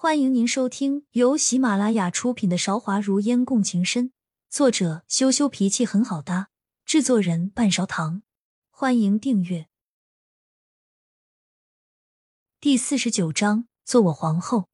[0.00, 4.10] 欢迎您收听由喜马拉雅出品的《韶华如烟共情深》，
[4.48, 6.50] 作者羞羞脾气很好搭，
[6.84, 8.22] 制作人半勺糖。
[8.70, 9.66] 欢迎订阅。
[12.60, 14.68] 第四十九章，做我皇后。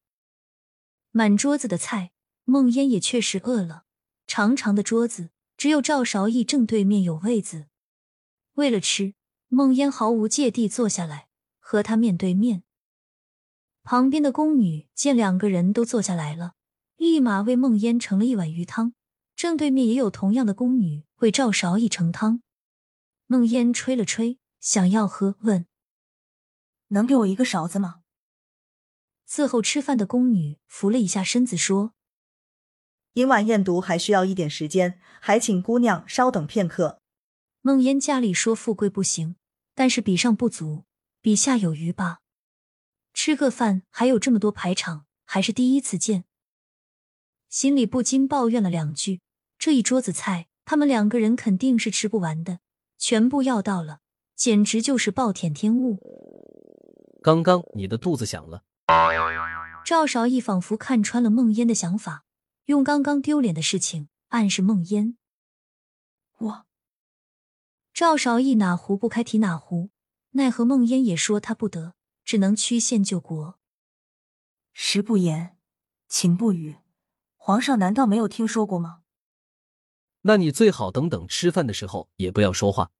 [1.09, 2.11] 满桌子的菜，
[2.43, 3.85] 梦烟也确实饿了。
[4.27, 7.65] 长长的桌子，只有赵韶义正对面有位子。
[8.53, 9.15] 为了吃，
[9.47, 12.64] 梦烟毫无芥蒂坐下来，和他面对面。
[13.85, 16.55] 旁边的宫女见两个人都坐下来了，
[16.97, 18.95] 立马为梦烟盛了一碗鱼汤。
[19.35, 22.41] 正对面也有同样的宫女为赵韶一盛汤。
[23.27, 25.67] 梦烟吹了吹，想要喝，问
[26.89, 27.97] ：“能给我一个勺子吗？”
[29.29, 31.93] 伺候吃饭的宫女扶了一下身子，说
[33.13, 36.99] ：“今晚验毒还需要一点时间，还请姑娘稍等片刻。”
[37.61, 39.35] 梦烟家里说富贵不行，
[39.75, 40.85] 但是比上不足，
[41.21, 42.21] 比下有余吧。
[43.15, 46.25] 吃个饭还有这么多排场，还是第一次见，
[47.49, 49.21] 心里不禁抱怨了两句。
[49.57, 52.59] 这一桌子菜，他们两个人肯定是吃不完的，
[52.97, 54.01] 全部要到了，
[54.35, 55.97] 简直就是暴殄天物。
[57.23, 58.63] 刚刚你的肚子响了。
[59.85, 62.25] 赵少义仿佛看穿了梦烟的想法，
[62.65, 65.17] 用刚刚丢脸的事情暗示梦烟。
[66.37, 66.65] 我，
[67.93, 69.89] 赵少义哪壶不开提哪壶，
[70.31, 71.94] 奈何梦烟也说他不得。
[72.25, 73.57] 只能曲线救国。
[74.73, 75.55] 食不言，
[76.09, 76.77] 寝不语，
[77.37, 79.03] 皇上难道没有听说过吗？
[80.23, 82.91] 那你最好等等吃饭的时候也不要说话。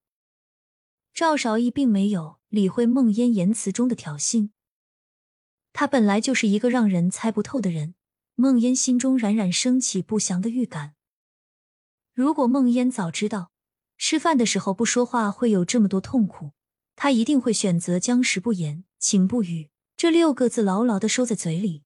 [1.11, 4.51] 赵少义并没有理会孟烟言辞中的挑衅，
[5.73, 7.95] 他本来就是一个让人猜不透的人。
[8.37, 10.95] 孟烟心中冉冉升起不祥的预感。
[12.13, 13.51] 如果孟烟早知道
[13.97, 16.51] 吃饭的时候不说话会有这么多痛苦，
[16.97, 18.83] 他一定会选择将食不言。
[19.07, 21.83] 请不语这六个字牢牢的收在嘴里。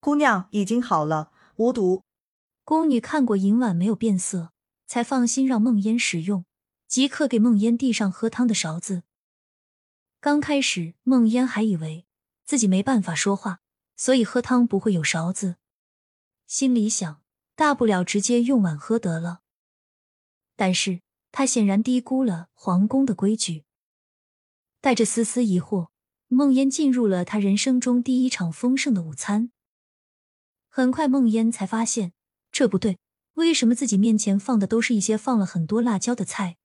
[0.00, 2.02] 姑娘已经好了，无毒。
[2.64, 4.54] 宫女看过银碗没有变色，
[4.86, 6.46] 才放心让梦烟使用，
[6.86, 9.02] 即刻给梦烟递上喝汤的勺子。
[10.18, 12.06] 刚开始，梦烟还以为
[12.46, 13.60] 自己没办法说话，
[13.94, 15.56] 所以喝汤不会有勺子，
[16.46, 17.20] 心里想
[17.54, 19.42] 大不了直接用碗喝得了。
[20.56, 23.66] 但是她显然低估了皇宫的规矩，
[24.80, 25.88] 带着丝丝疑惑。
[26.28, 29.50] 梦烟进入了他人生中第一场丰盛的午餐。
[30.68, 32.12] 很快，梦烟才发现
[32.52, 32.98] 这不对，
[33.34, 36.58] 为什么自己面前放的都是一些放了很多辣椒的菜？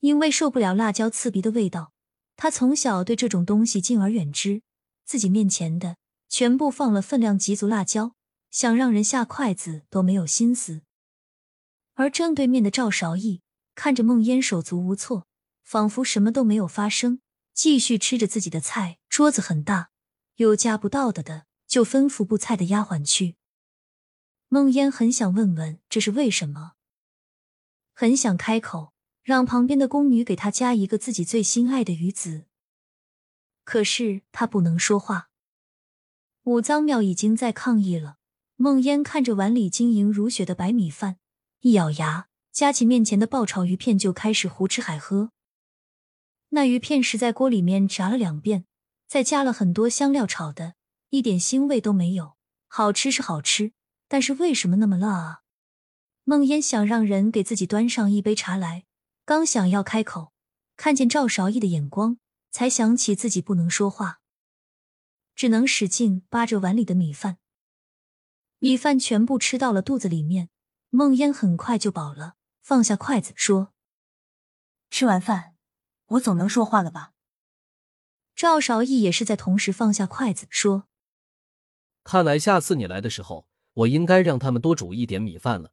[0.00, 1.94] 因为受不了辣椒刺鼻的味道，
[2.36, 4.60] 他从小对这种东西敬而远之。
[5.06, 5.96] 自己面前的
[6.28, 8.14] 全部放了分量极足辣椒，
[8.50, 10.82] 想让人下筷子都没有心思。
[11.94, 13.40] 而正对面的赵韶义
[13.74, 15.26] 看着梦烟手足无措，
[15.64, 17.21] 仿佛什么都没有发生。
[17.54, 19.90] 继续吃着自己的菜，桌子很大，
[20.36, 23.36] 有夹不到的的就吩咐布菜的丫鬟去。
[24.48, 26.72] 梦烟很想问问这是为什么，
[27.92, 28.92] 很想开口
[29.22, 32.46] 让旁边的宫女给他加一个自己最心爱的鱼子，
[33.64, 35.30] 可是他不能说话。
[36.44, 38.16] 武藏庙已经在抗议了。
[38.56, 41.18] 梦烟看着碗里晶莹如雪的白米饭，
[41.60, 45.32] 一咬牙，夹起面前的爆炒鱼片就开始胡吃海喝。
[46.54, 48.66] 那鱼片是在锅里面炸了两遍，
[49.08, 50.74] 再加了很多香料炒的，
[51.08, 52.36] 一点腥味都没有。
[52.68, 53.72] 好吃是好吃，
[54.06, 55.42] 但是为什么那么辣啊？
[56.24, 58.84] 梦烟想让人给自己端上一杯茶来，
[59.24, 60.34] 刚想要开口，
[60.76, 62.18] 看见赵韶义的眼光，
[62.50, 64.20] 才想起自己不能说话，
[65.34, 67.38] 只能使劲扒着碗里的米饭。
[68.58, 70.50] 米饭全部吃到了肚子里面，
[70.90, 73.72] 梦烟很快就饱了，放下筷子说
[74.90, 75.51] ：“吃完饭。”
[76.12, 77.12] 我总能说话了吧？
[78.34, 80.88] 赵少义也是在同时放下筷子说
[82.02, 85.72] ：“看来下次你来的时候，我应该让他们多煮一点米饭了。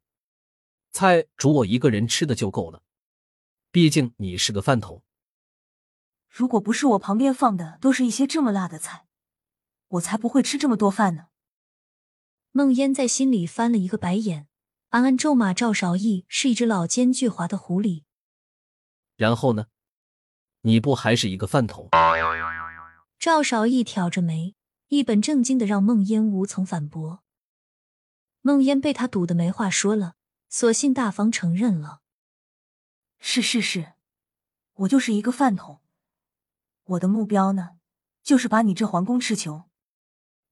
[0.92, 2.82] 菜煮我一个人吃的就够了，
[3.70, 5.02] 毕竟你是个饭桶。
[6.28, 9.06] 如果不是我旁边放的都是一些这么辣的菜，
[9.88, 11.26] 我才不会吃这么多饭呢。”
[12.52, 14.48] 孟烟在心里翻了一个白眼，
[14.90, 18.04] 暗暗咒骂赵少义是一只老奸巨猾的狐狸。
[19.16, 19.66] 然后呢？
[20.62, 21.88] 你不还是一个饭桶？
[23.18, 24.54] 赵少义挑着眉，
[24.88, 27.22] 一本正经的让孟烟无从反驳。
[28.42, 30.16] 孟烟被他堵得没话说了，
[30.48, 32.00] 索性大方承认了
[33.20, 33.94] ：“是是是，
[34.74, 35.80] 我就是一个饭桶。
[36.84, 37.78] 我的目标呢，
[38.22, 39.68] 就是把你这皇宫吃穷。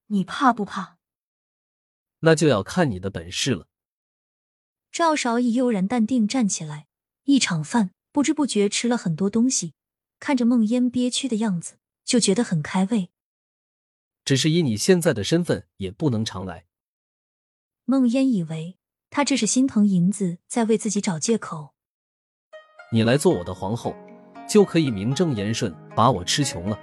[0.07, 0.97] 你怕不怕？
[2.21, 3.69] 那就要看你的本事了。”
[4.91, 6.87] 赵少义悠然淡定站起来，
[7.25, 9.75] 一场饭不知不觉吃了很多东西。
[10.21, 13.11] 看着梦烟憋屈的样子，就觉得很开胃。
[14.25, 16.67] 只是以你现在的身份，也不能常来。
[17.85, 18.77] 孟烟以为
[19.09, 21.71] 他这是心疼银子，在为自己找借口。
[22.93, 23.95] 你来做我的皇后，
[24.49, 26.79] 就可以名正言顺把我吃穷了。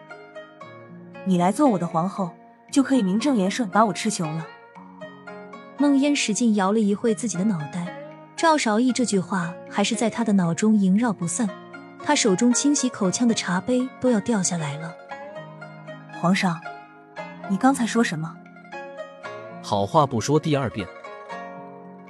[1.27, 2.31] 你来做我的皇后，
[2.71, 4.47] 就可以名正言顺把我吃穷了。
[5.77, 11.47] 孟烟使劲摇了一会自己的脑袋，赵韶义这句话还是在他的脑中萦绕不散。
[12.05, 14.93] 他手中清洗口腔的茶杯都要掉下来了。
[16.21, 16.61] 皇上，
[17.49, 18.31] 你刚才说什么？
[19.63, 20.87] 好话不说第二遍。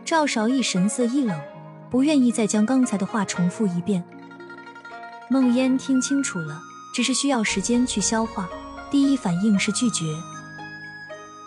[0.04, 1.40] 赵少义神色一冷，
[1.90, 4.04] 不愿意再将刚才的话重复一遍。
[5.30, 6.60] 孟烟听清楚了，
[6.94, 8.50] 只是需要时间去消化。
[8.92, 10.06] 第一反应是拒绝。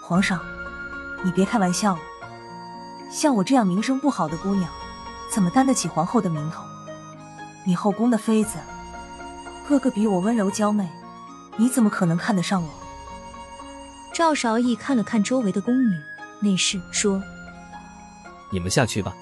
[0.02, 0.40] 皇上，
[1.22, 2.00] 你别开玩笑了。
[3.10, 4.70] 像我这样名声不好的姑娘，
[5.30, 6.64] 怎么担得起皇后的名头？
[7.68, 8.56] 你后宫的妃子，
[9.66, 10.88] 个个比我温柔娇媚，
[11.58, 12.70] 你怎么可能看得上我？
[14.14, 15.92] 赵韶义看了看周围的宫女，
[16.40, 17.22] 内侍说
[18.50, 19.14] ：“你们下去吧。”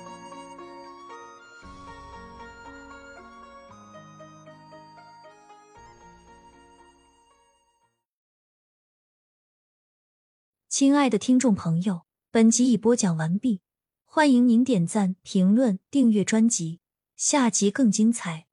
[10.71, 13.61] 亲爱的听众朋友，本集已播讲完毕，
[14.05, 16.79] 欢迎您点赞、评论、订阅专辑。
[17.17, 18.46] 下集更精彩。